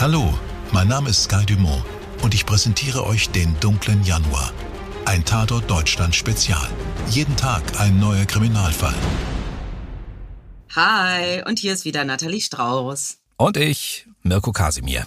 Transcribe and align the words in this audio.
Hallo, 0.00 0.34
mein 0.72 0.88
Name 0.88 1.10
ist 1.10 1.24
Sky 1.24 1.46
Dumont 1.46 1.82
und 2.20 2.34
ich 2.34 2.44
präsentiere 2.44 3.06
euch 3.06 3.30
den 3.30 3.58
dunklen 3.60 4.02
Januar. 4.04 4.52
Ein 5.04 5.24
Tatort 5.24 5.70
Deutschland 5.70 6.14
Spezial. 6.14 6.68
Jeden 7.08 7.36
Tag 7.36 7.62
ein 7.80 8.00
neuer 8.00 8.24
Kriminalfall. 8.26 8.94
Hi, 10.74 11.42
und 11.46 11.60
hier 11.60 11.72
ist 11.72 11.84
wieder 11.84 12.04
Nathalie 12.04 12.40
Strauß. 12.40 13.18
Und 13.36 13.56
ich, 13.56 14.06
Mirko 14.22 14.52
Kasimir. 14.52 15.06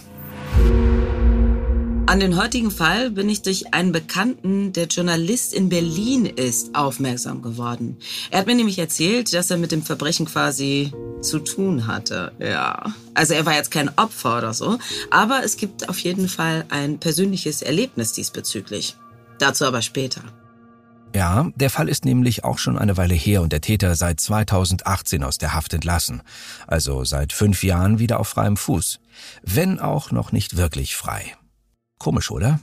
An 2.08 2.22
den 2.22 2.42
heutigen 2.42 2.72
Fall 2.72 3.12
bin 3.12 3.28
ich 3.28 3.42
durch 3.42 3.74
einen 3.74 3.92
Bekannten, 3.92 4.72
der 4.72 4.86
Journalist 4.86 5.54
in 5.54 5.68
Berlin 5.68 6.26
ist, 6.26 6.74
aufmerksam 6.74 7.42
geworden. 7.42 7.98
Er 8.32 8.40
hat 8.40 8.48
mir 8.48 8.56
nämlich 8.56 8.80
erzählt, 8.80 9.34
dass 9.34 9.52
er 9.52 9.58
mit 9.58 9.74
dem 9.74 9.84
Verbrechen 9.84 10.26
quasi 10.26 10.94
zu 11.22 11.40
tun 11.40 11.86
hatte. 11.86 12.32
Ja. 12.40 12.94
Also 13.14 13.34
er 13.34 13.46
war 13.46 13.56
jetzt 13.56 13.72
kein 13.72 13.90
Opfer 13.98 14.38
oder 14.38 14.54
so, 14.54 14.80
aber 15.12 15.42
es 15.44 15.58
gibt 15.58 15.90
auf 15.90 16.00
jeden 16.00 16.30
Fall 16.30 16.64
ein 16.70 16.98
persönliches 16.98 17.62
Erlebnis 17.62 18.14
diesbezüglich. 18.14 18.96
Dazu 19.40 19.66
aber 19.66 19.82
später. 19.82 20.22
Ja, 21.14 21.52
der 21.56 21.70
Fall 21.70 21.90
ist 21.90 22.06
nämlich 22.06 22.46
auch 22.46 22.58
schon 22.58 22.78
eine 22.78 22.96
Weile 22.96 23.16
her 23.16 23.42
und 23.42 23.52
der 23.52 23.60
Täter 23.62 23.96
seit 23.96 24.22
2018 24.22 25.26
aus 25.26 25.40
der 25.40 25.54
Haft 25.54 25.74
entlassen. 25.74 26.22
Also 26.68 27.04
seit 27.04 27.34
fünf 27.34 27.64
Jahren 27.64 28.00
wieder 28.00 28.22
auf 28.22 28.30
freiem 28.30 28.56
Fuß. 28.56 29.02
Wenn 29.44 29.82
auch 29.82 30.12
noch 30.12 30.32
nicht 30.32 30.56
wirklich 30.56 30.96
frei. 30.96 31.36
Komisch, 31.98 32.32
oder? 32.32 32.60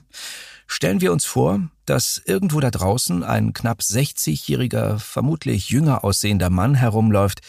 Stellen 0.67 1.01
wir 1.01 1.13
uns 1.13 1.25
vor, 1.25 1.61
dass 1.85 2.23
irgendwo 2.25 2.61
da 2.61 2.71
draußen 2.71 3.23
ein 3.23 3.53
knapp 3.53 3.81
60-jähriger, 3.81 4.99
vermutlich 4.99 5.69
jünger 5.69 6.05
aussehender 6.05 6.51
Mann 6.51 6.75
herumläuft, 6.75 7.41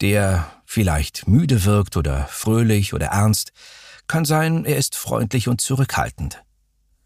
der 0.00 0.50
vielleicht 0.64 1.28
müde 1.28 1.64
wirkt 1.64 1.96
oder 1.96 2.26
fröhlich 2.30 2.94
oder 2.94 3.06
ernst. 3.06 3.52
Kann 4.08 4.24
sein, 4.24 4.64
er 4.64 4.76
ist 4.76 4.96
freundlich 4.96 5.48
und 5.48 5.60
zurückhaltend. 5.60 6.42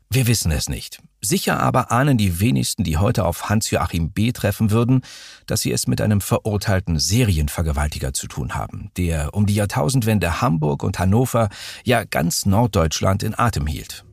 Wir 0.09 0.29
wissen 0.29 0.53
es 0.53 0.69
nicht. 0.69 1.03
Sicher 1.21 1.59
aber 1.59 1.91
ahnen 1.91 2.17
die 2.17 2.39
wenigsten, 2.39 2.85
die 2.85 2.97
heute 2.97 3.25
auf 3.25 3.49
Hans-Joachim 3.49 4.13
B. 4.13 4.31
treffen 4.31 4.71
würden, 4.71 5.03
dass 5.47 5.63
sie 5.63 5.73
es 5.73 5.89
mit 5.89 6.01
einem 6.01 6.21
verurteilten 6.21 6.99
Serienvergewaltiger 6.99 8.13
zu 8.13 8.29
tun 8.29 8.55
haben, 8.55 8.93
der 8.97 9.35
um 9.35 9.47
die 9.47 9.55
Jahrtausendwende 9.55 10.41
Hamburg 10.41 10.85
und 10.85 10.99
Hannover, 11.01 11.49
ja 11.85 12.05
ganz 12.05 12.47
Norddeutschland 12.47 13.25
in 13.25 13.37
Atem 13.37 13.67
hielt. 13.67 14.06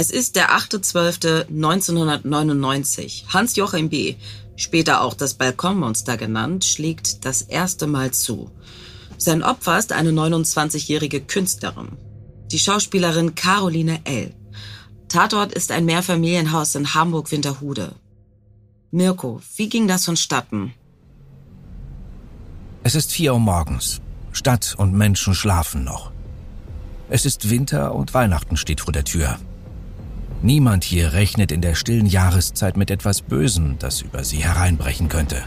Es 0.00 0.10
ist 0.10 0.34
der 0.34 0.56
8.12.1999. 0.56 3.28
Hans-Joachim 3.28 3.90
B., 3.90 4.14
später 4.56 5.02
auch 5.02 5.12
das 5.12 5.34
Balkonmonster 5.34 6.16
genannt, 6.16 6.64
schlägt 6.64 7.26
das 7.26 7.42
erste 7.42 7.86
Mal 7.86 8.10
zu. 8.10 8.50
Sein 9.18 9.42
Opfer 9.42 9.78
ist 9.78 9.92
eine 9.92 10.12
29-jährige 10.12 11.20
Künstlerin, 11.20 11.98
die 12.50 12.58
Schauspielerin 12.58 13.34
Caroline 13.34 14.00
L. 14.04 14.34
Tatort 15.08 15.52
ist 15.52 15.70
ein 15.70 15.84
Mehrfamilienhaus 15.84 16.76
in 16.76 16.94
Hamburg-Winterhude. 16.94 17.94
Mirko, 18.92 19.42
wie 19.56 19.68
ging 19.68 19.86
das 19.86 20.06
vonstatten? 20.06 20.72
Es 22.84 22.94
ist 22.94 23.12
vier 23.12 23.34
Uhr 23.34 23.40
morgens. 23.40 24.00
Stadt 24.32 24.74
und 24.78 24.94
Menschen 24.94 25.34
schlafen 25.34 25.84
noch. 25.84 26.10
Es 27.10 27.26
ist 27.26 27.50
Winter 27.50 27.94
und 27.94 28.14
Weihnachten 28.14 28.56
steht 28.56 28.80
vor 28.80 28.94
der 28.94 29.04
Tür. 29.04 29.38
Niemand 30.42 30.84
hier 30.84 31.12
rechnet 31.12 31.52
in 31.52 31.60
der 31.60 31.74
stillen 31.74 32.06
Jahreszeit 32.06 32.78
mit 32.78 32.90
etwas 32.90 33.20
Bösem, 33.20 33.78
das 33.78 34.00
über 34.00 34.24
sie 34.24 34.38
hereinbrechen 34.38 35.08
könnte. 35.08 35.42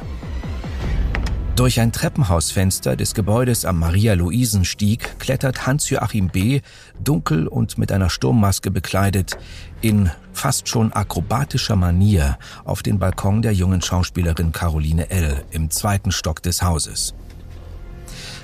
Durch 1.55 1.79
ein 1.79 1.91
Treppenhausfenster 1.91 2.95
des 2.95 3.13
Gebäudes 3.13 3.65
am 3.65 3.79
Maria-Luisen-Stieg 3.79 5.19
klettert 5.19 5.65
Hans-Joachim 5.65 6.29
B., 6.29 6.61
dunkel 7.03 7.47
und 7.47 7.77
mit 7.77 7.91
einer 7.91 8.09
Sturmmaske 8.09 8.69
bekleidet, 8.69 9.37
in 9.81 10.11
fast 10.31 10.67
schon 10.67 10.93
akrobatischer 10.93 11.75
Manier 11.75 12.37
auf 12.63 12.83
den 12.83 12.99
Balkon 12.99 13.41
der 13.41 13.53
jungen 13.53 13.81
Schauspielerin 13.81 14.51
Caroline 14.51 15.09
L. 15.09 15.43
im 15.51 15.69
zweiten 15.71 16.11
Stock 16.11 16.41
des 16.41 16.63
Hauses. 16.63 17.13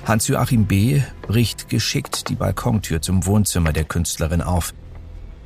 Hans-Joachim 0.04 0.66
B. 0.66 1.00
bricht 1.22 1.68
geschickt 1.68 2.28
die 2.28 2.36
Balkontür 2.36 3.02
zum 3.02 3.26
Wohnzimmer 3.26 3.72
der 3.72 3.84
Künstlerin 3.84 4.40
auf, 4.40 4.72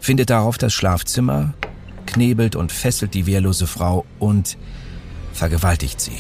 findet 0.05 0.29
darauf 0.29 0.59
das 0.59 0.75
Schlafzimmer, 0.75 1.55
knebelt 2.05 2.57
und 2.57 2.73
fesselt 2.73 3.15
die 3.15 3.25
wehrlose 3.25 3.67
Frau 3.67 4.05
und 4.19 4.59
vergewaltigt 5.33 5.99
sie. 5.99 6.19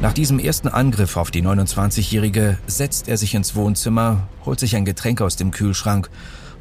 Nach 0.00 0.12
diesem 0.12 0.38
ersten 0.38 0.68
Angriff 0.68 1.16
auf 1.16 1.32
die 1.32 1.42
29-Jährige 1.42 2.56
setzt 2.68 3.08
er 3.08 3.16
sich 3.16 3.34
ins 3.34 3.56
Wohnzimmer, 3.56 4.28
holt 4.46 4.60
sich 4.60 4.76
ein 4.76 4.84
Getränk 4.84 5.20
aus 5.20 5.34
dem 5.34 5.50
Kühlschrank 5.50 6.08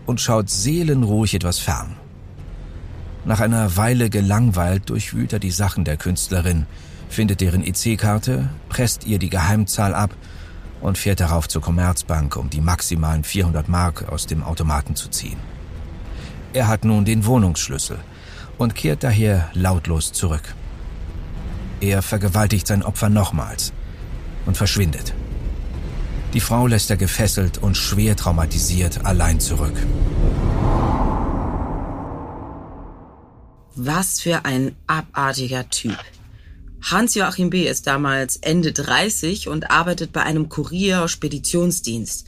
und 0.07 0.21
schaut 0.21 0.49
seelenruhig 0.49 1.35
etwas 1.35 1.59
fern. 1.59 1.95
Nach 3.25 3.41
einer 3.41 3.77
Weile 3.77 4.09
gelangweilt 4.09 4.89
durchwühlt 4.89 5.33
er 5.33 5.39
die 5.39 5.51
Sachen 5.51 5.85
der 5.85 5.97
Künstlerin, 5.97 6.65
findet 7.09 7.41
deren 7.41 7.63
EC-Karte, 7.63 8.49
presst 8.69 9.05
ihr 9.05 9.19
die 9.19 9.29
Geheimzahl 9.29 9.93
ab 9.93 10.15
und 10.81 10.97
fährt 10.97 11.19
darauf 11.19 11.47
zur 11.47 11.61
Commerzbank, 11.61 12.35
um 12.35 12.49
die 12.49 12.61
maximalen 12.61 13.23
400 13.23 13.67
Mark 13.67 14.09
aus 14.09 14.27
dem 14.27 14.43
Automaten 14.43 14.95
zu 14.95 15.09
ziehen. 15.09 15.39
Er 16.53 16.67
hat 16.67 16.85
nun 16.85 17.05
den 17.05 17.25
Wohnungsschlüssel 17.25 17.99
und 18.57 18.75
kehrt 18.75 19.03
daher 19.03 19.49
lautlos 19.53 20.11
zurück. 20.11 20.55
Er 21.81 22.01
vergewaltigt 22.01 22.67
sein 22.67 22.83
Opfer 22.83 23.09
nochmals 23.09 23.71
und 24.45 24.57
verschwindet. 24.57 25.13
Die 26.33 26.41
Frau 26.41 26.67
lässt 26.67 26.89
er 26.89 26.97
gefesselt 26.97 27.57
und 27.57 27.75
schwer 27.75 28.15
traumatisiert 28.15 29.05
allein 29.05 29.39
zurück. 29.39 29.75
Was 33.75 34.19
für 34.19 34.45
ein 34.45 34.75
abartiger 34.87 35.69
Typ. 35.69 35.97
Hans-Joachim 36.81 37.49
B. 37.49 37.67
ist 37.67 37.87
damals 37.87 38.37
Ende 38.37 38.71
30 38.71 39.47
und 39.47 39.69
arbeitet 39.69 40.11
bei 40.11 40.23
einem 40.23 40.49
Kurier-Speditionsdienst. 40.49 42.25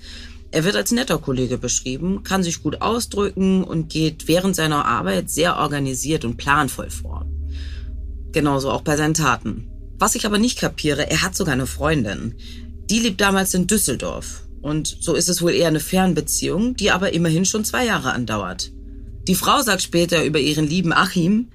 Er 0.51 0.66
wird 0.66 0.75
als 0.75 0.91
netter 0.91 1.17
Kollege 1.17 1.57
beschrieben, 1.57 2.23
kann 2.23 2.44
sich 2.44 2.62
gut 2.62 2.81
ausdrücken 2.81 3.63
und 3.63 3.89
geht 3.89 4.28
während 4.28 4.56
seiner 4.56 4.85
Arbeit 4.85 5.29
sehr 5.29 5.57
organisiert 5.57 6.25
und 6.25 6.35
planvoll 6.35 6.89
vor. 6.89 7.25
Genauso 8.34 8.69
auch 8.69 8.81
bei 8.81 8.97
seinen 8.97 9.13
Taten. 9.13 9.67
Was 9.97 10.16
ich 10.16 10.25
aber 10.25 10.38
nicht 10.38 10.59
kapiere, 10.59 11.09
er 11.09 11.22
hat 11.22 11.35
sogar 11.35 11.53
eine 11.53 11.68
Freundin. 11.68 12.35
Die 12.89 13.00
lebt 13.00 13.22
damals 13.22 13.53
in 13.53 13.68
Düsseldorf. 13.68 14.44
Und 14.62 14.97
so 15.00 15.16
ist 15.16 15.29
es 15.29 15.41
wohl 15.41 15.53
eher 15.53 15.69
eine 15.69 15.79
Fernbeziehung, 15.79 16.75
die 16.75 16.91
aber 16.91 17.13
immerhin 17.13 17.45
schon 17.45 17.66
zwei 17.66 17.85
Jahre 17.85 18.12
andauert. 18.12 18.72
Die 19.28 19.35
Frau 19.35 19.62
sagt 19.62 19.81
später 19.81 20.23
über 20.23 20.39
ihren 20.39 20.68
lieben 20.68 20.94
Achim, 20.94 21.47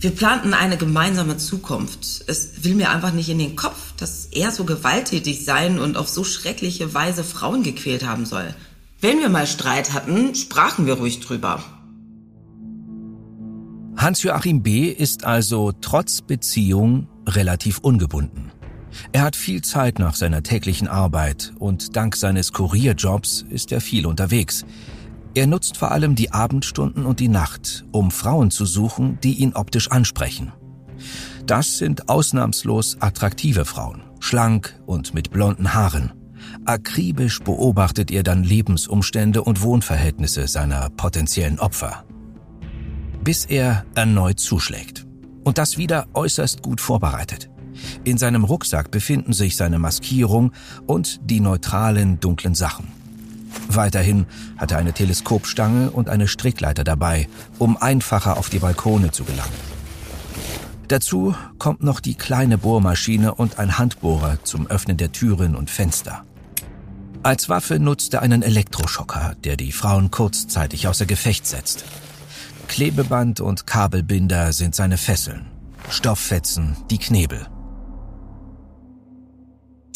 wir 0.00 0.12
planten 0.12 0.54
eine 0.54 0.76
gemeinsame 0.76 1.38
Zukunft. 1.38 2.22
Es 2.28 2.62
will 2.62 2.76
mir 2.76 2.90
einfach 2.90 3.12
nicht 3.12 3.28
in 3.28 3.38
den 3.38 3.56
Kopf, 3.56 3.94
dass 3.96 4.26
er 4.26 4.52
so 4.52 4.64
gewalttätig 4.64 5.44
sein 5.44 5.80
und 5.80 5.96
auf 5.96 6.08
so 6.08 6.22
schreckliche 6.22 6.94
Weise 6.94 7.24
Frauen 7.24 7.64
gequält 7.64 8.06
haben 8.06 8.24
soll. 8.24 8.54
Wenn 9.00 9.18
wir 9.18 9.28
mal 9.28 9.46
Streit 9.46 9.92
hatten, 9.92 10.36
sprachen 10.36 10.86
wir 10.86 10.94
ruhig 10.94 11.18
drüber. 11.20 11.62
Hans-Joachim 13.96 14.62
B. 14.62 14.88
ist 14.88 15.24
also 15.24 15.72
trotz 15.80 16.22
Beziehung 16.22 17.08
relativ 17.26 17.78
ungebunden. 17.78 18.52
Er 19.12 19.22
hat 19.22 19.34
viel 19.34 19.62
Zeit 19.62 19.98
nach 19.98 20.14
seiner 20.14 20.44
täglichen 20.44 20.86
Arbeit 20.86 21.52
und 21.58 21.96
dank 21.96 22.14
seines 22.14 22.52
Kurierjobs 22.52 23.44
ist 23.50 23.72
er 23.72 23.80
viel 23.80 24.06
unterwegs. 24.06 24.64
Er 25.34 25.46
nutzt 25.46 25.76
vor 25.76 25.92
allem 25.92 26.14
die 26.14 26.32
Abendstunden 26.32 27.04
und 27.04 27.20
die 27.20 27.28
Nacht, 27.28 27.84
um 27.92 28.10
Frauen 28.10 28.50
zu 28.50 28.66
suchen, 28.66 29.18
die 29.22 29.34
ihn 29.34 29.54
optisch 29.54 29.90
ansprechen. 29.90 30.52
Das 31.46 31.78
sind 31.78 32.08
ausnahmslos 32.08 32.96
attraktive 33.00 33.64
Frauen, 33.64 34.02
schlank 34.20 34.78
und 34.86 35.14
mit 35.14 35.30
blonden 35.30 35.74
Haaren. 35.74 36.12
Akribisch 36.64 37.40
beobachtet 37.40 38.10
er 38.10 38.22
dann 38.22 38.42
Lebensumstände 38.42 39.42
und 39.42 39.62
Wohnverhältnisse 39.62 40.48
seiner 40.48 40.90
potenziellen 40.90 41.58
Opfer. 41.58 42.04
Bis 43.22 43.44
er 43.44 43.84
erneut 43.94 44.40
zuschlägt. 44.40 45.06
Und 45.44 45.58
das 45.58 45.78
wieder 45.78 46.06
äußerst 46.14 46.62
gut 46.62 46.80
vorbereitet. 46.80 47.48
In 48.04 48.18
seinem 48.18 48.44
Rucksack 48.44 48.90
befinden 48.90 49.32
sich 49.32 49.56
seine 49.56 49.78
Maskierung 49.78 50.52
und 50.86 51.20
die 51.24 51.40
neutralen 51.40 52.20
dunklen 52.20 52.54
Sachen. 52.54 52.97
Weiterhin 53.78 54.26
hat 54.56 54.72
er 54.72 54.78
eine 54.78 54.92
Teleskopstange 54.92 55.92
und 55.92 56.08
eine 56.08 56.26
Strickleiter 56.26 56.82
dabei, 56.82 57.28
um 57.60 57.76
einfacher 57.76 58.36
auf 58.36 58.50
die 58.50 58.58
Balkone 58.58 59.12
zu 59.12 59.22
gelangen. 59.22 59.52
Dazu 60.88 61.36
kommt 61.58 61.84
noch 61.84 62.00
die 62.00 62.16
kleine 62.16 62.58
Bohrmaschine 62.58 63.36
und 63.36 63.60
ein 63.60 63.78
Handbohrer 63.78 64.38
zum 64.42 64.66
Öffnen 64.66 64.96
der 64.96 65.12
Türen 65.12 65.54
und 65.54 65.70
Fenster. 65.70 66.24
Als 67.22 67.48
Waffe 67.48 67.78
nutzt 67.78 68.14
er 68.14 68.22
einen 68.22 68.42
Elektroschocker, 68.42 69.36
der 69.44 69.56
die 69.56 69.70
Frauen 69.70 70.10
kurzzeitig 70.10 70.88
außer 70.88 71.06
Gefecht 71.06 71.46
setzt. 71.46 71.84
Klebeband 72.66 73.40
und 73.40 73.68
Kabelbinder 73.68 74.52
sind 74.52 74.74
seine 74.74 74.96
Fesseln, 74.96 75.46
Stofffetzen 75.88 76.76
die 76.90 76.98
Knebel. 76.98 77.46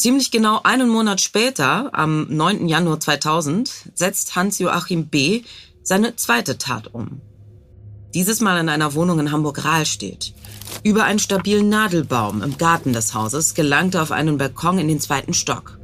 Ziemlich 0.03 0.31
genau 0.31 0.59
einen 0.65 0.89
Monat 0.89 1.21
später, 1.21 1.89
am 1.93 2.27
9. 2.27 2.67
Januar 2.67 2.99
2000, 2.99 3.71
setzt 3.95 4.35
Hans-Joachim 4.35 5.07
B. 5.07 5.43
seine 5.81 6.17
zweite 6.17 6.57
Tat 6.57 6.93
um. 6.93 7.21
Dieses 8.13 8.41
Mal 8.41 8.59
in 8.59 8.67
einer 8.67 8.95
Wohnung 8.95 9.21
in 9.21 9.31
Hamburg-Rahlstedt. 9.31 10.33
Über 10.83 11.05
einen 11.05 11.19
stabilen 11.19 11.69
Nadelbaum 11.69 12.41
im 12.41 12.57
Garten 12.57 12.91
des 12.91 13.13
Hauses 13.13 13.53
gelangt 13.53 13.95
er 13.95 14.01
auf 14.01 14.11
einen 14.11 14.37
Balkon 14.37 14.77
in 14.77 14.89
den 14.89 14.99
zweiten 14.99 15.33
Stock. 15.33 15.79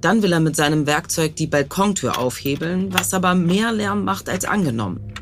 Dann 0.00 0.22
will 0.22 0.32
er 0.32 0.38
mit 0.38 0.54
seinem 0.54 0.86
Werkzeug 0.86 1.34
die 1.34 1.48
Balkontür 1.48 2.18
aufhebeln, 2.18 2.94
was 2.94 3.12
aber 3.14 3.34
mehr 3.34 3.72
Lärm 3.72 4.04
macht 4.04 4.28
als 4.28 4.44
angenommen. 4.44 5.12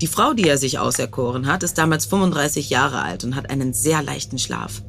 Die 0.00 0.06
Frau, 0.06 0.32
die 0.32 0.46
er 0.46 0.58
sich 0.58 0.78
auserkoren 0.78 1.48
hat, 1.48 1.64
ist 1.64 1.76
damals 1.76 2.06
35 2.06 2.70
Jahre 2.70 3.02
alt 3.02 3.24
und 3.24 3.34
hat 3.34 3.50
einen 3.50 3.74
sehr 3.74 4.00
leichten 4.00 4.38
Schlaf. 4.38 4.82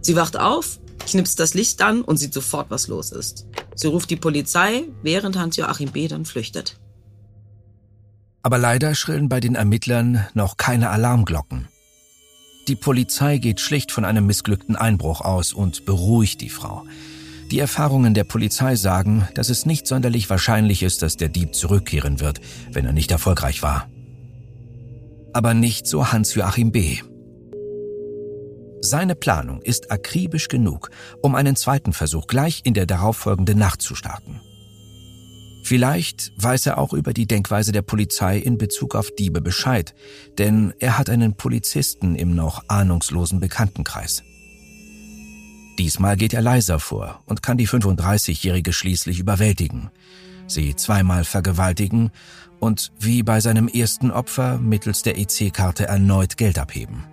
Sie 0.00 0.16
wacht 0.16 0.40
auf, 0.40 0.78
knipst 1.06 1.40
das 1.40 1.54
Licht 1.54 1.82
an 1.82 2.02
und 2.02 2.16
sieht 2.16 2.34
sofort, 2.34 2.70
was 2.70 2.88
los 2.88 3.12
ist. 3.12 3.46
Sie 3.74 3.86
ruft 3.86 4.10
die 4.10 4.16
Polizei, 4.16 4.84
während 5.02 5.36
Hans-Joachim 5.36 5.90
B. 5.90 6.08
dann 6.08 6.24
flüchtet. 6.24 6.78
Aber 8.42 8.58
leider 8.58 8.94
schrillen 8.94 9.28
bei 9.28 9.40
den 9.40 9.54
Ermittlern 9.54 10.26
noch 10.34 10.56
keine 10.56 10.90
Alarmglocken. 10.90 11.68
Die 12.68 12.76
Polizei 12.76 13.38
geht 13.38 13.60
schlicht 13.60 13.90
von 13.90 14.04
einem 14.04 14.26
missglückten 14.26 14.76
Einbruch 14.76 15.20
aus 15.20 15.52
und 15.52 15.84
beruhigt 15.86 16.40
die 16.40 16.50
Frau. 16.50 16.84
Die 17.50 17.58
Erfahrungen 17.58 18.14
der 18.14 18.24
Polizei 18.24 18.76
sagen, 18.76 19.26
dass 19.34 19.48
es 19.48 19.66
nicht 19.66 19.86
sonderlich 19.86 20.30
wahrscheinlich 20.30 20.84
ist, 20.84 21.02
dass 21.02 21.16
der 21.16 21.28
Dieb 21.28 21.54
zurückkehren 21.54 22.20
wird, 22.20 22.40
wenn 22.70 22.86
er 22.86 22.92
nicht 22.92 23.10
erfolgreich 23.10 23.62
war. 23.62 23.88
Aber 25.32 25.52
nicht 25.52 25.86
so 25.86 26.12
Hans-Joachim 26.12 26.70
B. 26.70 26.98
Seine 28.82 29.14
Planung 29.14 29.60
ist 29.62 29.90
akribisch 29.90 30.48
genug, 30.48 30.90
um 31.22 31.34
einen 31.34 31.54
zweiten 31.54 31.92
Versuch 31.92 32.26
gleich 32.26 32.62
in 32.64 32.74
der 32.74 32.86
darauffolgenden 32.86 33.58
Nacht 33.58 33.82
zu 33.82 33.94
starten. 33.94 34.40
Vielleicht 35.62 36.32
weiß 36.36 36.66
er 36.66 36.78
auch 36.78 36.94
über 36.94 37.12
die 37.12 37.26
Denkweise 37.26 37.72
der 37.72 37.82
Polizei 37.82 38.38
in 38.38 38.58
Bezug 38.58 38.94
auf 38.94 39.10
Diebe 39.14 39.40
Bescheid, 39.40 39.94
denn 40.38 40.72
er 40.80 40.96
hat 40.98 41.10
einen 41.10 41.34
Polizisten 41.34 42.16
im 42.16 42.34
noch 42.34 42.64
ahnungslosen 42.68 43.38
Bekanntenkreis. 43.38 44.22
Diesmal 45.78 46.16
geht 46.16 46.34
er 46.34 46.42
leiser 46.42 46.80
vor 46.80 47.22
und 47.26 47.42
kann 47.42 47.58
die 47.58 47.68
35-Jährige 47.68 48.72
schließlich 48.72 49.18
überwältigen, 49.18 49.90
sie 50.46 50.74
zweimal 50.74 51.24
vergewaltigen 51.24 52.10
und 52.58 52.92
wie 52.98 53.22
bei 53.22 53.40
seinem 53.40 53.68
ersten 53.68 54.10
Opfer 54.10 54.58
mittels 54.58 55.02
der 55.02 55.18
EC-Karte 55.18 55.86
erneut 55.86 56.36
Geld 56.36 56.58
abheben. 56.58 57.04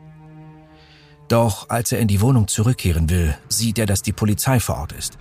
Doch 1.27 1.69
als 1.69 1.91
er 1.91 1.99
in 1.99 2.07
die 2.07 2.21
Wohnung 2.21 2.47
zurückkehren 2.47 3.09
will, 3.09 3.37
sieht 3.49 3.77
er, 3.79 3.85
dass 3.85 4.01
die 4.01 4.13
Polizei 4.13 4.59
vor 4.59 4.77
Ort 4.77 4.93
ist. 4.93 5.17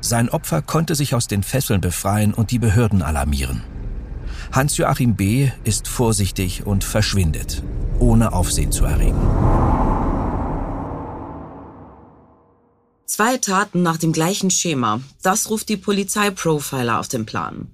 Sein 0.00 0.28
Opfer 0.28 0.60
konnte 0.60 0.94
sich 0.94 1.14
aus 1.14 1.28
den 1.28 1.42
Fesseln 1.42 1.80
befreien 1.80 2.34
und 2.34 2.50
die 2.50 2.58
Behörden 2.58 3.00
alarmieren. 3.00 3.62
Hans-Joachim 4.52 5.16
B. 5.16 5.50
ist 5.64 5.88
vorsichtig 5.88 6.66
und 6.66 6.84
verschwindet, 6.84 7.62
ohne 7.98 8.32
Aufsehen 8.32 8.70
zu 8.70 8.84
erregen. 8.84 9.20
Zwei 13.06 13.38
Taten 13.38 13.82
nach 13.82 13.96
dem 13.96 14.12
gleichen 14.12 14.50
Schema. 14.50 15.00
Das 15.22 15.48
ruft 15.48 15.68
die 15.68 15.76
Polizeiprofiler 15.76 16.98
auf 16.98 17.08
den 17.08 17.24
Plan. 17.24 17.68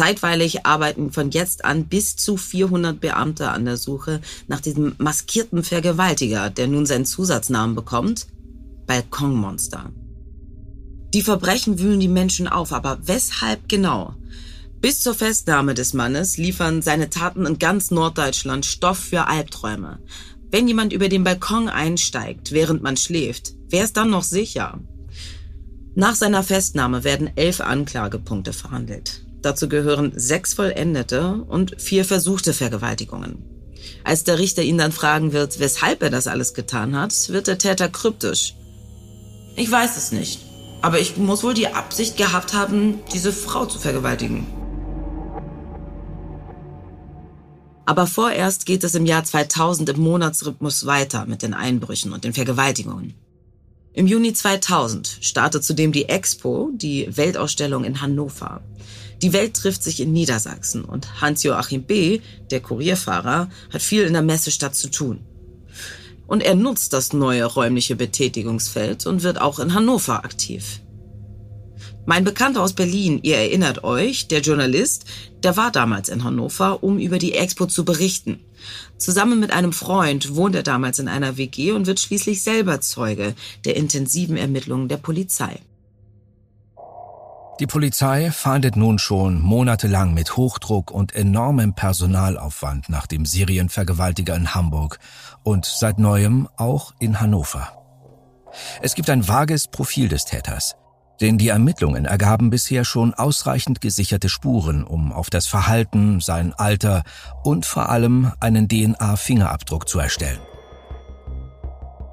Zeitweilig 0.00 0.64
arbeiten 0.64 1.12
von 1.12 1.30
jetzt 1.30 1.62
an 1.66 1.84
bis 1.84 2.16
zu 2.16 2.38
400 2.38 2.98
Beamte 2.98 3.50
an 3.50 3.66
der 3.66 3.76
Suche 3.76 4.22
nach 4.48 4.62
diesem 4.62 4.94
maskierten 4.96 5.62
Vergewaltiger, 5.62 6.48
der 6.48 6.68
nun 6.68 6.86
seinen 6.86 7.04
Zusatznamen 7.04 7.76
bekommt. 7.76 8.26
Balkonmonster. 8.86 9.92
Die 11.12 11.20
Verbrechen 11.20 11.78
wühlen 11.78 12.00
die 12.00 12.08
Menschen 12.08 12.48
auf, 12.48 12.72
aber 12.72 13.00
weshalb 13.02 13.68
genau? 13.68 14.14
Bis 14.80 15.00
zur 15.00 15.12
Festnahme 15.12 15.74
des 15.74 15.92
Mannes 15.92 16.38
liefern 16.38 16.80
seine 16.80 17.10
Taten 17.10 17.44
in 17.44 17.58
ganz 17.58 17.90
Norddeutschland 17.90 18.64
Stoff 18.64 19.00
für 19.00 19.26
Albträume. 19.26 19.98
Wenn 20.50 20.66
jemand 20.66 20.94
über 20.94 21.10
den 21.10 21.24
Balkon 21.24 21.68
einsteigt, 21.68 22.52
während 22.52 22.82
man 22.82 22.96
schläft, 22.96 23.52
wer 23.68 23.84
ist 23.84 23.98
dann 23.98 24.08
noch 24.08 24.24
sicher? 24.24 24.80
Nach 25.94 26.14
seiner 26.14 26.42
Festnahme 26.42 27.04
werden 27.04 27.30
elf 27.36 27.60
Anklagepunkte 27.60 28.54
verhandelt. 28.54 29.26
Dazu 29.42 29.68
gehören 29.68 30.12
sechs 30.16 30.54
vollendete 30.54 31.44
und 31.48 31.80
vier 31.80 32.04
versuchte 32.04 32.52
Vergewaltigungen. 32.52 33.44
Als 34.04 34.24
der 34.24 34.38
Richter 34.38 34.62
ihn 34.62 34.78
dann 34.78 34.92
fragen 34.92 35.32
wird, 35.32 35.58
weshalb 35.58 36.02
er 36.02 36.10
das 36.10 36.26
alles 36.26 36.54
getan 36.54 36.96
hat, 36.96 37.30
wird 37.30 37.46
der 37.46 37.58
Täter 37.58 37.88
kryptisch. 37.88 38.54
Ich 39.56 39.70
weiß 39.70 39.96
es 39.96 40.12
nicht. 40.12 40.40
Aber 40.82 40.98
ich 40.98 41.16
muss 41.16 41.42
wohl 41.42 41.54
die 41.54 41.68
Absicht 41.68 42.16
gehabt 42.16 42.54
haben, 42.54 43.00
diese 43.12 43.32
Frau 43.32 43.66
zu 43.66 43.78
vergewaltigen. 43.78 44.46
Aber 47.84 48.06
vorerst 48.06 48.66
geht 48.66 48.84
es 48.84 48.94
im 48.94 49.04
Jahr 49.04 49.24
2000 49.24 49.88
im 49.90 50.00
Monatsrhythmus 50.00 50.86
weiter 50.86 51.26
mit 51.26 51.42
den 51.42 51.54
Einbrüchen 51.54 52.12
und 52.12 52.24
den 52.24 52.32
Vergewaltigungen. 52.32 53.14
Im 53.92 54.06
Juni 54.06 54.32
2000 54.32 55.18
startet 55.20 55.64
zudem 55.64 55.90
die 55.90 56.08
Expo, 56.08 56.70
die 56.72 57.08
Weltausstellung 57.10 57.82
in 57.82 58.00
Hannover. 58.00 58.62
Die 59.22 59.32
Welt 59.32 59.54
trifft 59.54 59.82
sich 59.82 60.00
in 60.00 60.12
Niedersachsen 60.12 60.84
und 60.84 61.20
Hans-Joachim 61.20 61.82
B., 61.82 62.20
der 62.50 62.60
Kurierfahrer, 62.60 63.50
hat 63.70 63.82
viel 63.82 64.04
in 64.04 64.14
der 64.14 64.22
Messestadt 64.22 64.74
zu 64.74 64.90
tun. 64.90 65.20
Und 66.26 66.42
er 66.42 66.54
nutzt 66.54 66.92
das 66.92 67.12
neue 67.12 67.44
räumliche 67.44 67.96
Betätigungsfeld 67.96 69.06
und 69.06 69.22
wird 69.22 69.40
auch 69.40 69.58
in 69.58 69.74
Hannover 69.74 70.24
aktiv. 70.24 70.80
Mein 72.06 72.24
Bekannter 72.24 72.62
aus 72.62 72.72
Berlin, 72.72 73.20
ihr 73.22 73.36
erinnert 73.36 73.84
euch, 73.84 74.26
der 74.26 74.40
Journalist, 74.40 75.04
der 75.42 75.56
war 75.56 75.70
damals 75.70 76.08
in 76.08 76.24
Hannover, 76.24 76.82
um 76.82 76.98
über 76.98 77.18
die 77.18 77.34
Expo 77.34 77.66
zu 77.66 77.84
berichten. 77.84 78.40
Zusammen 78.96 79.38
mit 79.38 79.52
einem 79.52 79.72
Freund 79.72 80.34
wohnt 80.34 80.54
er 80.54 80.62
damals 80.62 80.98
in 80.98 81.08
einer 81.08 81.36
WG 81.36 81.72
und 81.72 81.86
wird 81.86 82.00
schließlich 82.00 82.42
selber 82.42 82.80
Zeuge 82.80 83.34
der 83.64 83.76
intensiven 83.76 84.36
Ermittlungen 84.36 84.88
der 84.88 84.96
Polizei. 84.96 85.60
Die 87.60 87.66
Polizei 87.66 88.30
fahndet 88.30 88.74
nun 88.76 88.98
schon 88.98 89.38
monatelang 89.38 90.14
mit 90.14 90.38
Hochdruck 90.38 90.90
und 90.90 91.14
enormem 91.14 91.74
Personalaufwand 91.74 92.88
nach 92.88 93.06
dem 93.06 93.26
Serienvergewaltiger 93.26 94.34
in 94.34 94.54
Hamburg 94.54 94.98
und 95.42 95.66
seit 95.66 95.98
neuem 95.98 96.48
auch 96.56 96.94
in 97.00 97.20
Hannover. 97.20 97.70
Es 98.80 98.94
gibt 98.94 99.10
ein 99.10 99.28
vages 99.28 99.68
Profil 99.68 100.08
des 100.08 100.24
Täters, 100.24 100.74
denn 101.20 101.36
die 101.36 101.48
Ermittlungen 101.48 102.06
ergaben 102.06 102.48
bisher 102.48 102.86
schon 102.86 103.12
ausreichend 103.12 103.82
gesicherte 103.82 104.30
Spuren, 104.30 104.82
um 104.82 105.12
auf 105.12 105.28
das 105.28 105.46
Verhalten, 105.46 106.20
sein 106.22 106.54
Alter 106.54 107.02
und 107.44 107.66
vor 107.66 107.90
allem 107.90 108.32
einen 108.40 108.68
DNA-Fingerabdruck 108.68 109.86
zu 109.86 109.98
erstellen. 109.98 110.40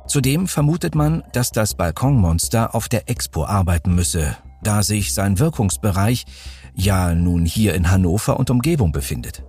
Zudem 0.08 0.50
vermutet 0.50 0.94
man, 0.94 1.24
dass 1.32 1.52
das 1.52 1.74
Balkonmonster 1.74 2.76
auf 2.76 2.90
der 2.90 3.10
Expo 3.10 3.46
arbeiten 3.46 3.96
müsse, 3.96 4.36
da 4.62 4.84
sich 4.84 5.14
sein 5.14 5.40
Wirkungsbereich 5.40 6.26
ja 6.74 7.14
nun 7.14 7.46
hier 7.46 7.74
in 7.74 7.90
Hannover 7.90 8.40
und 8.40 8.50
Umgebung 8.50 8.92
befindet. 8.92 9.44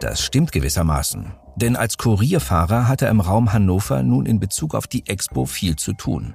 Das 0.00 0.22
stimmt 0.22 0.52
gewissermaßen, 0.52 1.32
denn 1.56 1.76
als 1.76 1.98
Kurierfahrer 1.98 2.88
hat 2.88 3.02
er 3.02 3.10
im 3.10 3.20
Raum 3.20 3.52
Hannover 3.52 4.02
nun 4.02 4.26
in 4.26 4.40
Bezug 4.40 4.74
auf 4.74 4.86
die 4.86 5.06
Expo 5.08 5.44
viel 5.44 5.76
zu 5.76 5.92
tun. 5.92 6.34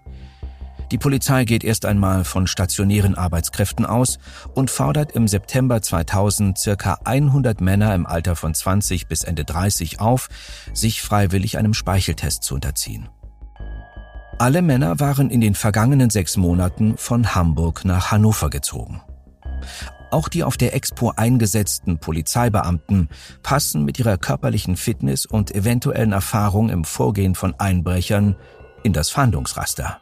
Die 0.91 0.97
Polizei 0.99 1.45
geht 1.45 1.63
erst 1.63 1.85
einmal 1.85 2.23
von 2.23 2.45
stationären 2.45 3.15
Arbeitskräften 3.15 3.85
aus 3.85 4.19
und 4.53 4.69
fordert 4.69 5.13
im 5.13 5.27
September 5.27 5.81
2000 5.81 6.55
circa 6.57 6.99
100 7.03 7.61
Männer 7.61 7.95
im 7.95 8.05
Alter 8.05 8.35
von 8.35 8.53
20 8.53 9.07
bis 9.07 9.23
Ende 9.23 9.43
30 9.43 9.99
auf, 9.99 10.29
sich 10.73 11.01
freiwillig 11.01 11.57
einem 11.57 11.73
Speicheltest 11.73 12.43
zu 12.43 12.53
unterziehen. 12.53 13.09
Alle 14.43 14.61
Männer 14.61 14.99
waren 14.99 15.29
in 15.29 15.39
den 15.39 15.55
vergangenen 15.55 16.09
sechs 16.09 16.35
Monaten 16.35 16.97
von 16.97 17.33
Hamburg 17.33 17.85
nach 17.85 18.11
Hannover 18.11 18.49
gezogen. 18.49 19.01
Auch 20.11 20.27
die 20.27 20.43
auf 20.43 20.57
der 20.57 20.75
Expo 20.75 21.13
eingesetzten 21.15 21.97
Polizeibeamten 21.97 23.07
passen 23.41 23.85
mit 23.85 23.99
ihrer 23.99 24.17
körperlichen 24.17 24.75
Fitness 24.75 25.25
und 25.25 25.55
eventuellen 25.55 26.11
Erfahrung 26.11 26.69
im 26.69 26.83
Vorgehen 26.83 27.35
von 27.35 27.57
Einbrechern 27.57 28.35
in 28.83 28.91
das 28.91 29.09
Fahndungsraster. 29.11 30.01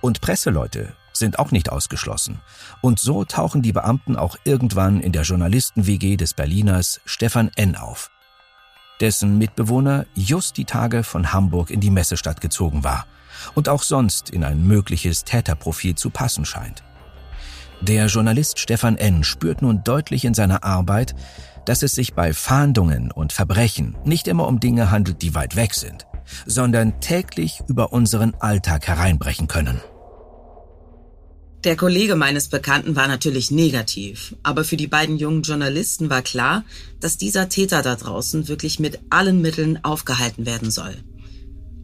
Und 0.00 0.20
Presseleute 0.20 0.94
sind 1.12 1.38
auch 1.38 1.52
nicht 1.52 1.70
ausgeschlossen. 1.70 2.40
Und 2.80 2.98
so 2.98 3.24
tauchen 3.24 3.62
die 3.62 3.72
Beamten 3.72 4.16
auch 4.16 4.36
irgendwann 4.42 5.00
in 5.00 5.12
der 5.12 5.22
Journalisten-WG 5.22 6.16
des 6.16 6.34
Berliners 6.34 7.00
Stefan 7.04 7.52
N. 7.54 7.76
auf, 7.76 8.10
dessen 9.00 9.38
Mitbewohner 9.38 10.06
just 10.16 10.56
die 10.56 10.64
Tage 10.64 11.04
von 11.04 11.32
Hamburg 11.32 11.70
in 11.70 11.78
die 11.78 11.92
Messestadt 11.92 12.40
gezogen 12.40 12.82
war– 12.82 13.06
und 13.54 13.68
auch 13.68 13.82
sonst 13.82 14.30
in 14.30 14.44
ein 14.44 14.66
mögliches 14.66 15.24
Täterprofil 15.24 15.94
zu 15.94 16.10
passen 16.10 16.44
scheint. 16.44 16.82
Der 17.80 18.06
Journalist 18.06 18.58
Stefan 18.58 18.96
N. 18.96 19.24
spürt 19.24 19.60
nun 19.60 19.82
deutlich 19.82 20.24
in 20.24 20.34
seiner 20.34 20.62
Arbeit, 20.62 21.14
dass 21.64 21.82
es 21.82 21.92
sich 21.92 22.14
bei 22.14 22.32
Fahndungen 22.32 23.10
und 23.10 23.32
Verbrechen 23.32 23.96
nicht 24.04 24.28
immer 24.28 24.46
um 24.46 24.60
Dinge 24.60 24.90
handelt, 24.90 25.22
die 25.22 25.34
weit 25.34 25.56
weg 25.56 25.74
sind, 25.74 26.06
sondern 26.46 27.00
täglich 27.00 27.60
über 27.68 27.92
unseren 27.92 28.34
Alltag 28.34 28.86
hereinbrechen 28.86 29.48
können. 29.48 29.80
Der 31.64 31.76
Kollege 31.76 32.16
meines 32.16 32.48
Bekannten 32.48 32.96
war 32.96 33.06
natürlich 33.06 33.52
negativ, 33.52 34.34
aber 34.42 34.64
für 34.64 34.76
die 34.76 34.88
beiden 34.88 35.16
jungen 35.16 35.42
Journalisten 35.42 36.10
war 36.10 36.22
klar, 36.22 36.64
dass 36.98 37.18
dieser 37.18 37.48
Täter 37.48 37.82
da 37.82 37.94
draußen 37.94 38.48
wirklich 38.48 38.80
mit 38.80 38.98
allen 39.10 39.40
Mitteln 39.40 39.78
aufgehalten 39.84 40.44
werden 40.44 40.72
soll. 40.72 40.96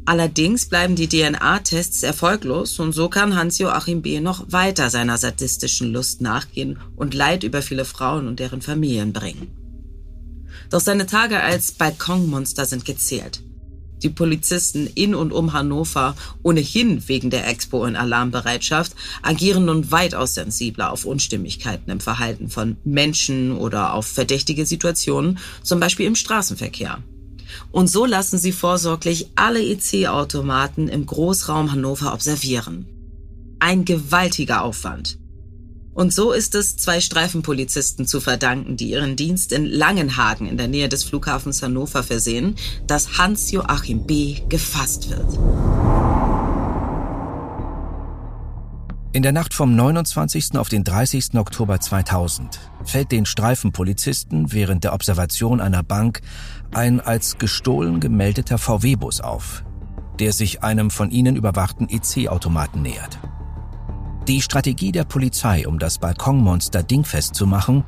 Allerdings 0.09 0.65
bleiben 0.65 0.97
die 0.97 1.07
DNA-Tests 1.07 2.03
erfolglos 2.03 2.79
und 2.79 2.93
so 2.93 3.11
kann 3.11 3.37
Hans-Joachim 3.37 4.01
B. 4.01 4.21
noch 4.21 4.43
weiter 4.51 4.89
seiner 4.89 5.19
sadistischen 5.19 5.93
Lust 5.93 6.23
nachgehen 6.23 6.79
und 6.97 7.13
Leid 7.13 7.45
über 7.45 7.61
viele 7.61 7.85
Frauen 7.85 8.27
und 8.27 8.41
deren 8.41 8.63
Familien 8.63 9.13
bringen. 9.13 9.49
Doch 10.71 10.81
seine 10.81 11.05
Tage 11.05 11.43
als 11.43 11.73
Balkonmonster 11.73 12.65
sind 12.65 12.87
gezählt. 12.87 13.43
Die 14.03 14.09
Polizisten 14.09 14.87
in 14.87 15.15
und 15.15 15.31
um 15.31 15.53
Hannover, 15.53 16.17
ohnehin 16.43 17.07
wegen 17.07 17.29
der 17.29 17.47
Expo 17.47 17.85
in 17.85 17.95
Alarmbereitschaft, 17.95 18.95
agieren 19.21 19.67
nun 19.67 19.91
weitaus 19.91 20.33
sensibler 20.33 20.91
auf 20.91 21.05
Unstimmigkeiten 21.05 21.91
im 21.91 22.01
Verhalten 22.01 22.49
von 22.49 22.79
Menschen 22.83 23.55
oder 23.55 23.93
auf 23.93 24.07
verdächtige 24.07 24.65
Situationen, 24.65 25.39
zum 25.63 25.81
Beispiel 25.81 26.07
im 26.07 26.15
Straßenverkehr. 26.15 27.03
Und 27.71 27.89
so 27.89 28.07
lassen 28.07 28.39
sie 28.39 28.53
vorsorglich 28.53 29.31
alle 29.35 29.63
EC-Automaten 29.63 30.89
im 30.89 31.07
Großraum 31.07 31.73
Hannover 31.73 32.13
observieren. 32.13 32.87
Ein 33.59 33.85
gewaltiger 33.85 34.63
Aufwand. 34.63 35.19
Und 35.99 36.15
so 36.15 36.31
ist 36.31 36.55
es 36.55 36.77
zwei 36.77 37.01
Streifenpolizisten 37.01 38.07
zu 38.07 38.21
verdanken, 38.21 38.77
die 38.77 38.91
ihren 38.91 39.17
Dienst 39.17 39.51
in 39.51 39.67
Langenhagen 39.67 40.47
in 40.47 40.57
der 40.57 40.69
Nähe 40.69 40.89
des 40.89 41.03
Flughafens 41.03 41.61
Hannover 41.61 42.05
versehen, 42.05 42.55
dass 42.87 43.19
Hans-Joachim 43.19 44.07
B. 44.07 44.37
gefasst 44.49 45.11
wird. 45.11 46.08
In 49.15 49.23
der 49.23 49.33
Nacht 49.33 49.55
vom 49.55 49.75
29. 49.75 50.59
auf 50.59 50.69
den 50.69 50.85
30. 50.85 51.39
Oktober 51.39 51.81
2000 51.81 52.61
fällt 52.85 53.11
den 53.11 53.25
Streifenpolizisten 53.25 54.53
während 54.53 54.85
der 54.85 54.93
Observation 54.93 55.63
einer 55.63 55.83
Bank 55.83 56.21
ein 56.73 57.01
als 57.01 57.39
gestohlen 57.39 58.01
gemeldeter 58.01 58.59
VW-Bus 58.59 59.23
auf, 59.23 59.65
der 60.19 60.35
sich 60.35 60.63
einem 60.63 60.91
von 60.91 61.11
ihnen 61.11 61.37
überwachten 61.37 61.89
EC-Automaten 61.89 62.83
nähert. 62.83 63.19
Die 64.29 64.43
Strategie 64.43 64.93
der 64.93 65.05
Polizei, 65.05 65.67
um 65.67 65.79
das 65.79 65.99
Balkonmonster 65.99 66.83
dingfest 66.83 67.35
zu 67.35 67.47
machen, 67.47 67.85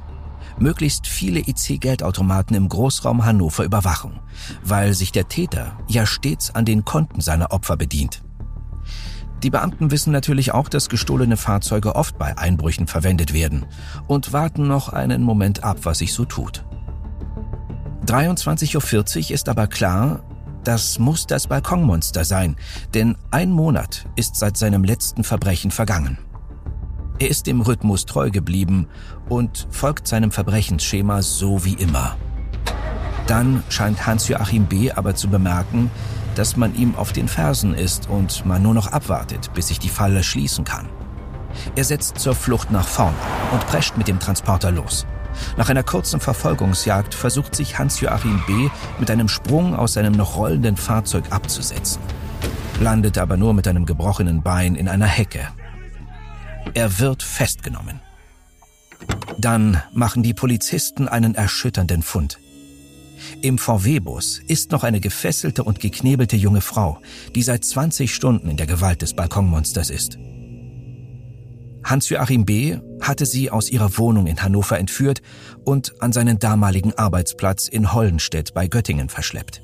möglichst 0.58 1.06
viele 1.06 1.40
EC-Geldautomaten 1.40 2.56
im 2.56 2.66
Großraum 2.70 3.26
Hannover 3.26 3.64
überwachen, 3.64 4.20
weil 4.64 4.94
sich 4.94 5.12
der 5.12 5.28
Täter 5.28 5.76
ja 5.86 6.06
stets 6.06 6.54
an 6.54 6.64
den 6.64 6.86
Konten 6.86 7.20
seiner 7.20 7.52
Opfer 7.52 7.76
bedient. 7.76 8.22
Die 9.42 9.50
Beamten 9.50 9.90
wissen 9.90 10.12
natürlich 10.12 10.52
auch, 10.52 10.68
dass 10.68 10.88
gestohlene 10.88 11.36
Fahrzeuge 11.36 11.94
oft 11.94 12.18
bei 12.18 12.36
Einbrüchen 12.36 12.86
verwendet 12.86 13.32
werden 13.32 13.64
und 14.06 14.32
warten 14.32 14.66
noch 14.66 14.90
einen 14.90 15.22
Moment 15.22 15.64
ab, 15.64 15.78
was 15.84 15.98
sich 15.98 16.12
so 16.12 16.24
tut. 16.26 16.64
23.40 18.06 19.24
Uhr 19.28 19.30
ist 19.30 19.48
aber 19.48 19.66
klar, 19.66 20.22
das 20.64 20.98
muss 20.98 21.26
das 21.26 21.46
Balkonmonster 21.46 22.24
sein, 22.24 22.56
denn 22.92 23.16
ein 23.30 23.50
Monat 23.50 24.06
ist 24.16 24.36
seit 24.36 24.58
seinem 24.58 24.84
letzten 24.84 25.24
Verbrechen 25.24 25.70
vergangen. 25.70 26.18
Er 27.18 27.28
ist 27.28 27.46
dem 27.46 27.60
Rhythmus 27.62 28.06
treu 28.06 28.30
geblieben 28.30 28.88
und 29.28 29.68
folgt 29.70 30.06
seinem 30.08 30.30
Verbrechensschema 30.30 31.22
so 31.22 31.64
wie 31.64 31.74
immer. 31.74 32.16
Dann 33.26 33.62
scheint 33.68 34.06
Hans-Joachim 34.06 34.66
B. 34.66 34.90
aber 34.90 35.14
zu 35.14 35.28
bemerken, 35.28 35.90
dass 36.34 36.56
man 36.56 36.74
ihm 36.74 36.94
auf 36.94 37.12
den 37.12 37.28
Fersen 37.28 37.74
ist 37.74 38.08
und 38.08 38.44
man 38.46 38.62
nur 38.62 38.74
noch 38.74 38.92
abwartet, 38.92 39.52
bis 39.54 39.68
sich 39.68 39.78
die 39.78 39.88
Falle 39.88 40.22
schließen 40.22 40.64
kann. 40.64 40.88
Er 41.76 41.84
setzt 41.84 42.18
zur 42.18 42.34
Flucht 42.34 42.70
nach 42.70 42.86
vorn 42.86 43.14
und 43.52 43.66
prescht 43.66 43.96
mit 43.96 44.08
dem 44.08 44.20
Transporter 44.20 44.70
los. 44.70 45.06
Nach 45.56 45.68
einer 45.68 45.82
kurzen 45.82 46.20
Verfolgungsjagd 46.20 47.14
versucht 47.14 47.54
sich 47.54 47.78
Hans-Joachim 47.78 48.42
B. 48.46 48.68
mit 48.98 49.10
einem 49.10 49.28
Sprung 49.28 49.74
aus 49.74 49.94
seinem 49.94 50.12
noch 50.12 50.36
rollenden 50.36 50.76
Fahrzeug 50.76 51.24
abzusetzen, 51.30 52.00
landet 52.80 53.18
aber 53.18 53.36
nur 53.36 53.54
mit 53.54 53.68
einem 53.68 53.86
gebrochenen 53.86 54.42
Bein 54.42 54.74
in 54.74 54.88
einer 54.88 55.06
Hecke 55.06 55.48
er 56.74 56.98
wird 56.98 57.22
festgenommen. 57.22 58.00
Dann 59.38 59.82
machen 59.92 60.22
die 60.22 60.34
Polizisten 60.34 61.08
einen 61.08 61.34
erschütternden 61.34 62.02
Fund. 62.02 62.38
Im 63.42 63.56
VW-Bus 63.56 64.42
ist 64.48 64.70
noch 64.70 64.84
eine 64.84 65.00
gefesselte 65.00 65.64
und 65.64 65.80
geknebelte 65.80 66.36
junge 66.36 66.60
Frau, 66.60 66.98
die 67.34 67.42
seit 67.42 67.64
20 67.64 68.14
Stunden 68.14 68.50
in 68.50 68.58
der 68.58 68.66
Gewalt 68.66 69.00
des 69.00 69.14
Balkonmonsters 69.14 69.88
ist. 69.88 70.18
Hans-Joachim 71.82 72.44
B. 72.44 72.76
hatte 73.00 73.24
sie 73.24 73.50
aus 73.50 73.70
ihrer 73.70 73.96
Wohnung 73.96 74.26
in 74.26 74.42
Hannover 74.42 74.78
entführt 74.78 75.22
und 75.64 76.02
an 76.02 76.12
seinen 76.12 76.38
damaligen 76.38 76.92
Arbeitsplatz 76.92 77.66
in 77.66 77.94
Hollenstedt 77.94 78.52
bei 78.52 78.68
Göttingen 78.68 79.08
verschleppt. 79.08 79.62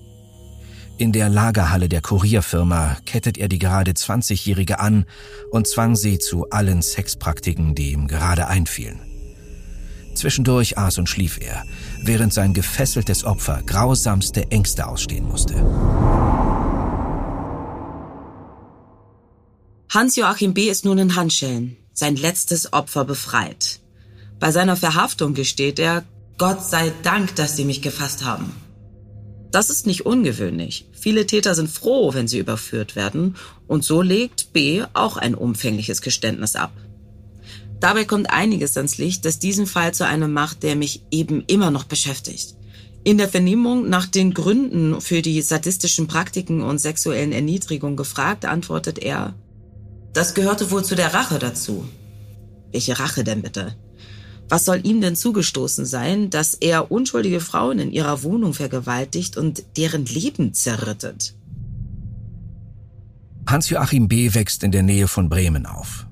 In 0.96 1.12
der 1.12 1.28
Lagerhalle 1.28 1.90
der 1.90 2.00
Kurierfirma 2.00 2.96
kettet 3.04 3.36
er 3.36 3.48
die 3.48 3.58
gerade 3.58 3.90
20-Jährige 3.90 4.80
an 4.80 5.04
und 5.50 5.68
zwang 5.68 5.96
sie 5.96 6.18
zu 6.18 6.48
allen 6.48 6.80
Sexpraktiken, 6.80 7.74
die 7.74 7.92
ihm 7.92 8.06
gerade 8.06 8.46
einfielen. 8.46 9.02
Zwischendurch 10.14 10.78
aß 10.78 10.96
und 10.96 11.10
schlief 11.10 11.38
er, 11.38 11.62
während 12.02 12.32
sein 12.32 12.54
gefesseltes 12.54 13.24
Opfer 13.24 13.62
grausamste 13.64 14.50
Ängste 14.50 14.86
ausstehen 14.86 15.26
musste. 15.26 15.54
Hans-Joachim 19.88 20.52
B. 20.52 20.68
ist 20.68 20.84
nun 20.84 20.98
in 20.98 21.16
Handschellen, 21.16 21.76
sein 21.92 22.16
letztes 22.16 22.72
Opfer 22.72 23.04
befreit. 23.04 23.80
Bei 24.38 24.50
seiner 24.50 24.76
Verhaftung 24.76 25.32
gesteht 25.32 25.78
er, 25.78 26.04
Gott 26.38 26.62
sei 26.62 26.92
Dank, 27.02 27.34
dass 27.36 27.56
sie 27.56 27.64
mich 27.64 27.80
gefasst 27.80 28.24
haben. 28.24 28.52
Das 29.50 29.70
ist 29.70 29.86
nicht 29.86 30.04
ungewöhnlich. 30.04 30.86
Viele 30.92 31.26
Täter 31.26 31.54
sind 31.54 31.70
froh, 31.70 32.12
wenn 32.12 32.28
sie 32.28 32.38
überführt 32.38 32.94
werden, 32.94 33.36
und 33.66 33.84
so 33.84 34.02
legt 34.02 34.52
B 34.52 34.84
auch 34.92 35.16
ein 35.16 35.34
umfängliches 35.34 36.02
Geständnis 36.02 36.56
ab. 36.56 36.72
Dabei 37.80 38.04
kommt 38.04 38.30
einiges 38.30 38.76
ans 38.76 38.98
Licht, 38.98 39.24
das 39.24 39.38
diesen 39.38 39.66
Fall 39.66 39.92
zu 39.92 40.06
einem 40.06 40.32
macht, 40.32 40.62
der 40.62 40.76
mich 40.76 41.02
eben 41.10 41.44
immer 41.46 41.70
noch 41.70 41.84
beschäftigt. 41.84 42.54
In 43.04 43.18
der 43.18 43.28
Vernehmung 43.28 43.88
nach 43.88 44.06
den 44.06 44.34
Gründen 44.34 45.00
für 45.00 45.22
die 45.22 45.40
sadistischen 45.42 46.06
Praktiken 46.08 46.62
und 46.62 46.78
sexuellen 46.78 47.32
Erniedrigung 47.32 47.96
gefragt, 47.96 48.44
antwortet 48.44 48.98
er, 48.98 49.34
das 50.12 50.34
gehörte 50.34 50.70
wohl 50.70 50.84
zu 50.84 50.94
der 50.94 51.12
Rache 51.12 51.38
dazu. 51.38 51.86
Welche 52.72 52.98
Rache 52.98 53.22
denn 53.22 53.42
bitte? 53.42 53.76
Was 54.48 54.64
soll 54.64 54.80
ihm 54.84 55.00
denn 55.00 55.16
zugestoßen 55.16 55.84
sein, 55.84 56.30
dass 56.30 56.54
er 56.54 56.90
unschuldige 56.90 57.40
Frauen 57.40 57.78
in 57.78 57.92
ihrer 57.92 58.22
Wohnung 58.22 58.54
vergewaltigt 58.54 59.36
und 59.36 59.62
deren 59.76 60.06
Leben 60.06 60.54
zerrittet? 60.54 61.34
Hans-Joachim 63.48 64.08
B. 64.08 64.34
wächst 64.34 64.64
in 64.64 64.72
der 64.72 64.82
Nähe 64.82 65.06
von 65.06 65.28
Bremen 65.28 65.66
auf. 65.66 66.06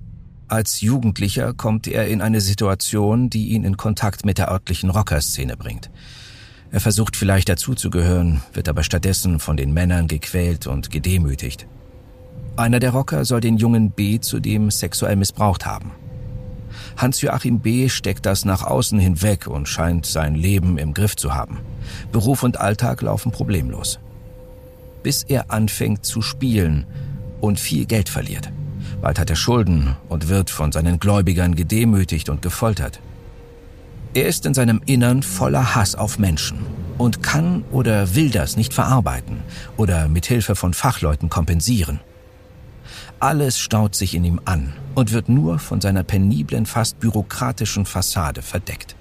Als 0.47 0.83
Jugendlicher 0.83 1.55
kommt 1.55 1.87
er 1.87 2.07
in 2.09 2.21
eine 2.21 2.43
Situation, 2.43 3.31
die 3.31 3.49
ihn 3.49 3.65
in 3.65 3.79
Kontakt 3.79 4.27
mit 4.27 4.37
der 4.37 4.51
örtlichen 4.51 4.91
Rockerszene 4.91 5.57
bringt. 5.57 5.91
Er 6.71 6.81
versucht 6.81 7.17
vielleicht 7.17 7.49
dazuzugehören, 7.49 8.43
wird 8.53 8.69
aber 8.69 8.83
stattdessen 8.83 9.41
von 9.41 9.57
den 9.57 9.73
Männern 9.73 10.07
gequält 10.07 10.67
und 10.67 10.91
gedemütigt. 10.91 11.67
Einer 12.57 12.79
der 12.79 12.91
Rocker 12.91 13.25
soll 13.25 13.41
den 13.41 13.57
jungen 13.57 13.91
B. 13.91 14.21
zudem 14.21 14.71
sexuell 14.71 15.17
missbraucht 15.17 15.65
haben. 15.65 15.93
Hans-Joachim 16.97 17.61
B. 17.61 17.89
steckt 17.89 18.27
das 18.27 18.45
nach 18.45 18.63
außen 18.63 18.99
hinweg 18.99 19.47
und 19.47 19.67
scheint 19.67 20.05
sein 20.05 20.35
Leben 20.35 20.77
im 20.77 20.93
Griff 20.93 21.17
zu 21.17 21.35
haben. 21.35 21.61
Beruf 22.13 22.43
und 22.43 22.61
Alltag 22.61 23.01
laufen 23.03 23.33
problemlos. 23.33 23.99
Bis 25.03 25.23
er 25.23 25.51
anfängt 25.51 26.05
zu 26.05 26.23
spielen 26.23 26.87
und 27.41 27.59
viel 27.59 27.87
Geld 27.87 28.09
verliert. 28.09 28.51
Bald 29.05 29.19
hat 29.19 29.29
er 29.29 29.37
Schulden 29.37 29.97
und 30.09 30.29
wird 30.29 30.49
von 30.49 30.73
seinen 30.73 30.99
Gläubigern 30.99 31.55
gedemütigt 31.55 32.31
und 32.31 32.41
gefoltert. 32.41 33.01
Er 34.15 34.27
ist 34.27 34.47
in 34.47 34.55
seinem 34.55 34.81
Innern 34.87 35.23
voller 35.23 35.75
Hass 35.75 35.95
auf 35.95 36.19
Menschen 36.19 36.61
und 36.97 37.23
kann 37.23 37.65
oder 37.71 38.15
will 38.15 38.31
das 38.31 38.57
nicht 38.57 38.73
verarbeiten 38.73 39.43
oder 39.77 40.09
mit 40.09 40.25
Hilfe 40.25 40.57
von 40.57 40.73
Fachleuten 40.73 41.29
kompensieren. 41.29 42.01
Alles 43.21 43.59
staut 43.59 43.95
sich 43.95 44.15
in 44.15 44.25
ihm 44.25 44.41
an 44.47 44.73
und 44.95 45.13
wird 45.13 45.29
nur 45.29 45.59
von 45.59 45.83
seiner 45.83 46.03
peniblen, 46.03 46.65
fast 46.65 46.99
bürokratischen 46.99 47.85
Fassade 47.85 48.41
verdeckt. 48.41 48.97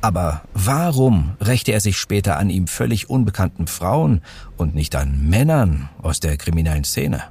Aber 0.00 0.42
warum 0.54 1.32
rächte 1.40 1.72
er 1.72 1.80
sich 1.80 1.98
später 1.98 2.36
an 2.36 2.50
ihm 2.50 2.68
völlig 2.68 3.10
unbekannten 3.10 3.66
Frauen 3.66 4.20
und 4.56 4.76
nicht 4.76 4.94
an 4.94 5.28
Männern 5.28 5.88
aus 6.02 6.20
der 6.20 6.36
kriminellen 6.36 6.84
Szene? 6.84 7.24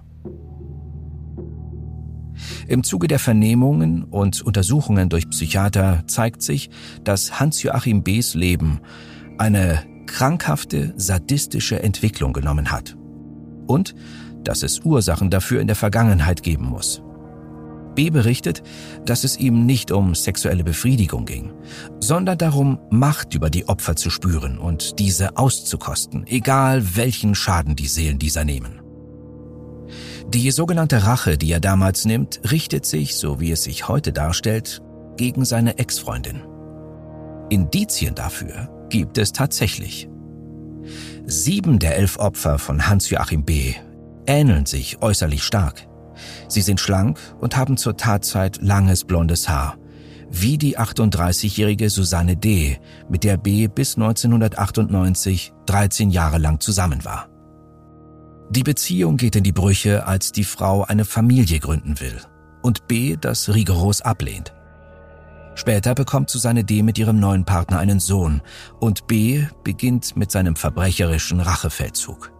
Im 2.67 2.83
Zuge 2.83 3.07
der 3.07 3.19
Vernehmungen 3.19 4.03
und 4.03 4.41
Untersuchungen 4.41 5.09
durch 5.09 5.29
Psychiater 5.29 6.03
zeigt 6.07 6.41
sich, 6.41 6.69
dass 7.03 7.39
Hans-Joachim 7.39 8.03
B.'s 8.03 8.33
Leben 8.33 8.79
eine 9.37 9.83
krankhafte, 10.05 10.93
sadistische 10.97 11.81
Entwicklung 11.83 12.33
genommen 12.33 12.71
hat. 12.71 12.97
Und 13.67 13.95
dass 14.43 14.63
es 14.63 14.79
Ursachen 14.79 15.29
dafür 15.29 15.61
in 15.61 15.67
der 15.67 15.75
Vergangenheit 15.75 16.41
geben 16.41 16.65
muss. 16.65 17.01
B 17.97 18.11
berichtet, 18.11 18.61
dass 19.05 19.23
es 19.23 19.37
ihm 19.37 19.65
nicht 19.65 19.91
um 19.91 20.13
sexuelle 20.13 20.63
Befriedigung 20.63 21.25
ging, 21.25 21.51
sondern 21.99 22.37
darum, 22.37 22.77
Macht 22.91 23.33
über 23.33 23.49
die 23.49 23.67
Opfer 23.67 23.95
zu 23.95 24.11
spüren 24.11 24.59
und 24.59 24.99
diese 24.99 25.35
auszukosten, 25.35 26.27
egal 26.27 26.95
welchen 26.95 27.33
Schaden 27.33 27.75
die 27.75 27.87
Seelen 27.87 28.19
dieser 28.19 28.45
nehmen. 28.45 28.76
Die 30.33 30.51
sogenannte 30.51 31.05
Rache, 31.05 31.37
die 31.37 31.51
er 31.53 31.61
damals 31.61 32.03
nimmt, 32.03 32.41
richtet 32.51 32.85
sich, 32.85 33.15
so 33.15 33.39
wie 33.39 33.51
es 33.51 33.63
sich 33.63 33.87
heute 33.87 34.11
darstellt, 34.11 34.81
gegen 35.15 35.45
seine 35.45 35.77
Ex-Freundin. 35.77 36.41
Indizien 37.49 38.13
dafür 38.13 38.69
gibt 38.89 39.17
es 39.17 39.31
tatsächlich. 39.31 40.09
Sieben 41.25 41.79
der 41.79 41.95
elf 41.95 42.17
Opfer 42.19 42.59
von 42.59 42.87
Hans-Joachim 42.87 43.45
B. 43.45 43.73
ähneln 44.25 44.65
sich 44.65 45.01
äußerlich 45.01 45.43
stark. 45.43 45.87
Sie 46.49 46.61
sind 46.61 46.81
schlank 46.81 47.19
und 47.39 47.55
haben 47.55 47.77
zur 47.77 47.95
Tatzeit 47.95 48.61
langes 48.61 49.05
blondes 49.05 49.47
Haar, 49.47 49.77
wie 50.29 50.57
die 50.57 50.77
38-jährige 50.77 51.89
Susanne 51.89 52.35
D., 52.35 52.79
mit 53.09 53.23
der 53.23 53.37
B. 53.37 53.67
bis 53.67 53.95
1998 53.95 55.53
13 55.67 56.09
Jahre 56.09 56.37
lang 56.37 56.59
zusammen 56.59 57.05
war. 57.05 57.29
Die 58.49 58.63
Beziehung 58.63 59.17
geht 59.17 59.35
in 59.35 59.43
die 59.43 59.51
Brüche, 59.51 60.05
als 60.05 60.31
die 60.31 60.45
Frau 60.45 60.83
eine 60.83 61.03
Familie 61.03 61.59
gründen 61.59 61.99
will 61.99 62.21
und 62.61 62.87
B. 62.87 63.17
das 63.19 63.53
rigoros 63.53 64.01
ablehnt. 64.01 64.53
Später 65.55 65.95
bekommt 65.95 66.29
Susanne 66.29 66.63
D. 66.63 66.83
mit 66.83 66.97
ihrem 66.97 67.19
neuen 67.19 67.43
Partner 67.43 67.79
einen 67.79 67.99
Sohn 67.99 68.41
und 68.79 69.07
B. 69.07 69.45
beginnt 69.63 70.15
mit 70.15 70.31
seinem 70.31 70.55
verbrecherischen 70.55 71.41
Rachefeldzug. 71.41 72.31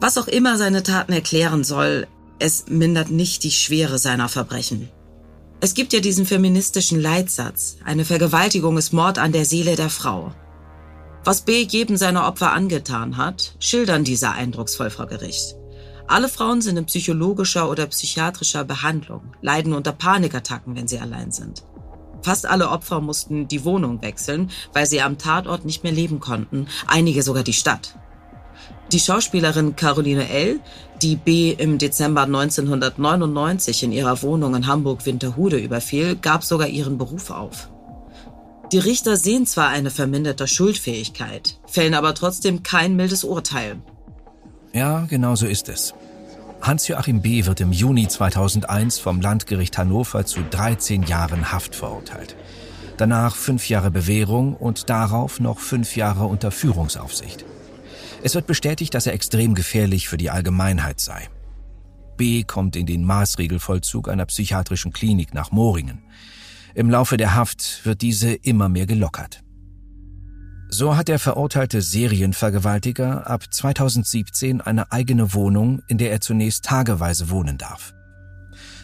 Was 0.00 0.16
auch 0.16 0.28
immer 0.28 0.56
seine 0.56 0.82
Taten 0.82 1.12
erklären 1.12 1.64
soll, 1.64 2.06
es 2.38 2.66
mindert 2.68 3.10
nicht 3.10 3.42
die 3.44 3.50
Schwere 3.50 3.98
seiner 3.98 4.28
Verbrechen. 4.28 4.88
Es 5.60 5.74
gibt 5.74 5.92
ja 5.92 6.00
diesen 6.00 6.24
feministischen 6.24 7.00
Leitsatz, 7.00 7.78
eine 7.84 8.04
Vergewaltigung 8.04 8.78
ist 8.78 8.92
Mord 8.92 9.18
an 9.18 9.32
der 9.32 9.44
Seele 9.44 9.74
der 9.74 9.90
Frau. 9.90 10.32
Was 11.24 11.42
B 11.42 11.62
jedem 11.62 11.96
seiner 11.96 12.26
Opfer 12.26 12.52
angetan 12.52 13.16
hat, 13.16 13.52
schildern 13.58 14.04
diese 14.04 14.30
eindrucksvoll 14.30 14.90
vor 14.90 15.06
Gericht. 15.06 15.56
Alle 16.06 16.28
Frauen 16.28 16.62
sind 16.62 16.78
in 16.78 16.86
psychologischer 16.86 17.68
oder 17.68 17.86
psychiatrischer 17.86 18.64
Behandlung, 18.64 19.34
leiden 19.42 19.74
unter 19.74 19.92
Panikattacken, 19.92 20.74
wenn 20.74 20.88
sie 20.88 20.98
allein 20.98 21.32
sind. 21.32 21.64
Fast 22.22 22.46
alle 22.46 22.70
Opfer 22.70 23.00
mussten 23.00 23.46
die 23.46 23.64
Wohnung 23.64 24.00
wechseln, 24.00 24.50
weil 24.72 24.86
sie 24.86 25.02
am 25.02 25.18
Tatort 25.18 25.64
nicht 25.64 25.84
mehr 25.84 25.92
leben 25.92 26.18
konnten, 26.18 26.66
einige 26.86 27.22
sogar 27.22 27.42
die 27.42 27.52
Stadt. 27.52 27.94
Die 28.92 29.00
Schauspielerin 29.00 29.76
Caroline 29.76 30.28
L., 30.30 30.60
die 31.02 31.16
B. 31.16 31.52
im 31.52 31.76
Dezember 31.76 32.22
1999 32.22 33.82
in 33.82 33.92
ihrer 33.92 34.22
Wohnung 34.22 34.54
in 34.54 34.66
Hamburg-Winterhude 34.66 35.58
überfiel, 35.58 36.16
gab 36.16 36.42
sogar 36.42 36.68
ihren 36.68 36.96
Beruf 36.96 37.30
auf. 37.30 37.68
Die 38.72 38.78
Richter 38.78 39.16
sehen 39.16 39.46
zwar 39.46 39.68
eine 39.68 39.90
verminderte 39.90 40.46
Schuldfähigkeit, 40.46 41.58
fällen 41.66 41.94
aber 41.94 42.14
trotzdem 42.14 42.62
kein 42.62 42.96
mildes 42.96 43.24
Urteil. 43.24 43.76
Ja, 44.74 45.06
genau 45.08 45.36
so 45.36 45.46
ist 45.46 45.70
es. 45.70 45.94
Hans-Joachim 46.60 47.22
B. 47.22 47.46
wird 47.46 47.60
im 47.60 47.72
Juni 47.72 48.08
2001 48.08 48.98
vom 48.98 49.20
Landgericht 49.22 49.78
Hannover 49.78 50.26
zu 50.26 50.40
13 50.42 51.04
Jahren 51.04 51.50
Haft 51.50 51.74
verurteilt. 51.74 52.36
Danach 52.98 53.36
fünf 53.36 53.68
Jahre 53.68 53.90
Bewährung 53.90 54.54
und 54.54 54.90
darauf 54.90 55.40
noch 55.40 55.60
fünf 55.60 55.96
Jahre 55.96 56.26
Unterführungsaufsicht. 56.26 57.46
Es 58.22 58.34
wird 58.34 58.46
bestätigt, 58.46 58.92
dass 58.92 59.06
er 59.06 59.14
extrem 59.14 59.54
gefährlich 59.54 60.08
für 60.08 60.16
die 60.18 60.30
Allgemeinheit 60.30 61.00
sei. 61.00 61.28
B. 62.16 62.42
kommt 62.42 62.76
in 62.76 62.84
den 62.84 63.04
Maßregelvollzug 63.04 64.08
einer 64.08 64.26
psychiatrischen 64.26 64.92
Klinik 64.92 65.32
nach 65.32 65.52
Moringen. 65.52 66.02
Im 66.78 66.90
Laufe 66.90 67.16
der 67.16 67.34
Haft 67.34 67.84
wird 67.86 68.02
diese 68.02 68.32
immer 68.32 68.68
mehr 68.68 68.86
gelockert. 68.86 69.42
So 70.68 70.96
hat 70.96 71.08
der 71.08 71.18
verurteilte 71.18 71.82
Serienvergewaltiger 71.82 73.28
ab 73.28 73.52
2017 73.52 74.60
eine 74.60 74.92
eigene 74.92 75.34
Wohnung, 75.34 75.82
in 75.88 75.98
der 75.98 76.12
er 76.12 76.20
zunächst 76.20 76.66
tageweise 76.66 77.30
wohnen 77.30 77.58
darf. 77.58 77.94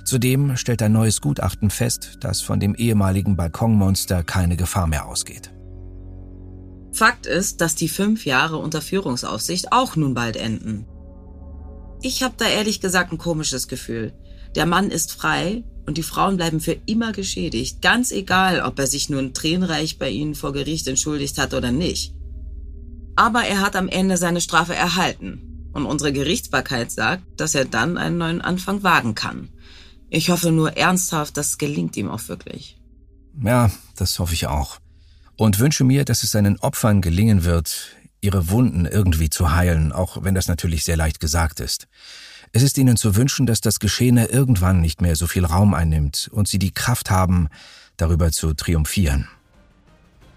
Zudem 0.04 0.56
stellt 0.56 0.82
ein 0.82 0.90
neues 0.90 1.20
Gutachten 1.20 1.70
fest, 1.70 2.16
dass 2.18 2.40
von 2.40 2.58
dem 2.58 2.74
ehemaligen 2.74 3.36
Balkonmonster 3.36 4.24
keine 4.24 4.56
Gefahr 4.56 4.88
mehr 4.88 5.06
ausgeht. 5.06 5.54
Fakt 6.92 7.26
ist, 7.26 7.60
dass 7.60 7.76
die 7.76 7.88
fünf 7.88 8.26
Jahre 8.26 8.56
Unterführungsaufsicht 8.56 9.70
auch 9.70 9.94
nun 9.94 10.14
bald 10.14 10.34
enden. 10.36 10.88
Ich 12.02 12.24
habe 12.24 12.34
da 12.38 12.46
ehrlich 12.46 12.80
gesagt 12.80 13.12
ein 13.12 13.18
komisches 13.18 13.68
Gefühl. 13.68 14.12
Der 14.56 14.66
Mann 14.66 14.90
ist 14.90 15.12
frei 15.12 15.62
und 15.86 15.98
die 15.98 16.02
Frauen 16.02 16.36
bleiben 16.36 16.60
für 16.60 16.76
immer 16.86 17.12
geschädigt, 17.12 17.82
ganz 17.82 18.10
egal, 18.10 18.60
ob 18.60 18.78
er 18.78 18.86
sich 18.86 19.10
nun 19.10 19.34
tränenreich 19.34 19.98
bei 19.98 20.10
ihnen 20.10 20.34
vor 20.34 20.52
Gericht 20.52 20.88
entschuldigt 20.88 21.38
hat 21.38 21.54
oder 21.54 21.72
nicht. 21.72 22.14
Aber 23.16 23.44
er 23.44 23.60
hat 23.60 23.76
am 23.76 23.88
Ende 23.88 24.16
seine 24.16 24.40
Strafe 24.40 24.74
erhalten 24.74 25.68
und 25.72 25.86
unsere 25.86 26.12
Gerichtsbarkeit 26.12 26.90
sagt, 26.90 27.22
dass 27.36 27.54
er 27.54 27.64
dann 27.64 27.98
einen 27.98 28.18
neuen 28.18 28.40
Anfang 28.40 28.82
wagen 28.82 29.14
kann. 29.14 29.50
Ich 30.08 30.30
hoffe 30.30 30.52
nur 30.52 30.76
ernsthaft, 30.76 31.36
das 31.36 31.58
gelingt 31.58 31.96
ihm 31.96 32.08
auch 32.08 32.28
wirklich. 32.28 32.78
Ja, 33.42 33.70
das 33.96 34.18
hoffe 34.18 34.34
ich 34.34 34.46
auch. 34.46 34.78
Und 35.36 35.58
wünsche 35.58 35.84
mir, 35.84 36.04
dass 36.04 36.22
es 36.22 36.30
seinen 36.30 36.58
Opfern 36.60 37.02
gelingen 37.02 37.44
wird, 37.44 37.88
ihre 38.20 38.48
Wunden 38.48 38.86
irgendwie 38.86 39.28
zu 39.28 39.52
heilen, 39.52 39.92
auch 39.92 40.22
wenn 40.22 40.34
das 40.34 40.46
natürlich 40.46 40.84
sehr 40.84 40.96
leicht 40.96 41.20
gesagt 41.20 41.60
ist. 41.60 41.88
Es 42.56 42.62
ist 42.62 42.78
ihnen 42.78 42.96
zu 42.96 43.16
wünschen, 43.16 43.46
dass 43.46 43.60
das 43.60 43.80
Geschehene 43.80 44.26
irgendwann 44.26 44.80
nicht 44.80 45.02
mehr 45.02 45.16
so 45.16 45.26
viel 45.26 45.44
Raum 45.44 45.74
einnimmt 45.74 46.30
und 46.32 46.46
sie 46.46 46.60
die 46.60 46.70
Kraft 46.70 47.10
haben, 47.10 47.48
darüber 47.96 48.30
zu 48.30 48.54
triumphieren. 48.54 49.26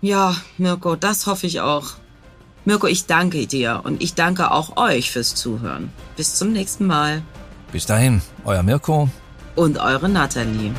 Ja, 0.01 0.35
Mirko, 0.57 0.95
das 0.95 1.27
hoffe 1.27 1.45
ich 1.45 1.61
auch. 1.61 1.91
Mirko, 2.65 2.87
ich 2.87 3.05
danke 3.05 3.45
dir 3.45 3.81
und 3.83 4.01
ich 4.01 4.15
danke 4.15 4.49
auch 4.49 4.77
euch 4.77 5.11
fürs 5.11 5.35
Zuhören. 5.35 5.91
Bis 6.15 6.33
zum 6.33 6.53
nächsten 6.53 6.87
Mal. 6.87 7.21
Bis 7.71 7.85
dahin, 7.85 8.23
euer 8.45 8.63
Mirko 8.63 9.09
und 9.55 9.77
eure 9.77 10.09
Nathalie. 10.09 10.73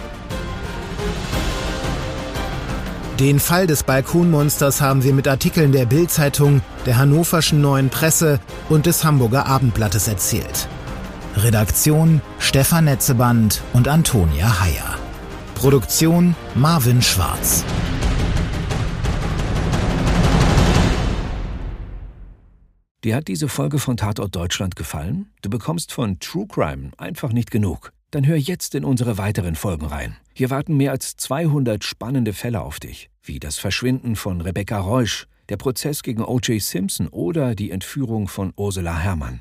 Den 3.21 3.39
Fall 3.39 3.69
des 3.69 3.85
Balkonmonsters 3.85 4.81
haben 4.81 5.05
wir 5.05 5.15
mit 5.15 5.29
Artikeln 5.29 5.71
der 5.71 5.87
Bild-Zeitung, 5.87 6.63
der 6.85 6.99
Hannoverschen 6.99 7.61
Neuen 7.61 7.91
Presse 7.91 8.41
und 8.69 8.87
des 8.87 9.05
Hamburger 9.05 9.47
Abendblattes 9.47 10.09
erzählt. 10.09 10.69
Redaktion 11.43 12.21
Stefan 12.41 12.87
Netzeband 12.87 13.63
und 13.73 13.87
Antonia 13.87 14.61
Heyer. 14.61 14.99
Produktion 15.55 16.35
Marvin 16.57 17.01
Schwarz. 17.01 17.65
Dir 23.05 23.15
hat 23.15 23.29
diese 23.29 23.47
Folge 23.49 23.79
von 23.79 23.97
Tatort 23.97 24.35
Deutschland 24.35 24.75
gefallen? 24.75 25.31
Du 25.41 25.49
bekommst 25.49 25.93
von 25.93 26.19
True 26.19 26.47
Crime 26.49 26.91
einfach 26.99 27.33
nicht 27.33 27.53
genug. 27.53 27.93
Dann 28.11 28.27
hör 28.27 28.37
jetzt 28.37 28.75
in 28.75 28.85
unsere 28.85 29.17
weiteren 29.17 29.55
Folgen 29.55 29.87
rein. 29.87 30.17
Hier 30.35 30.51
warten 30.51 30.77
mehr 30.77 30.91
als 30.91 31.17
200 31.17 31.85
spannende 31.85 32.33
Fälle 32.33 32.63
auf 32.63 32.81
dich, 32.81 33.11
wie 33.23 33.39
das 33.39 33.59
Verschwinden 33.59 34.17
von 34.17 34.41
Rebecca 34.41 34.81
Reusch, 34.81 35.29
der 35.49 35.57
Prozess 35.57 36.03
gegen 36.03 36.25
O.J. 36.25 36.61
Simpson 36.61 37.07
oder 37.07 37.55
die 37.55 37.71
Entführung 37.71 38.27
von 38.27 38.53
Ursula 38.57 38.99
Herrmann. 38.99 39.41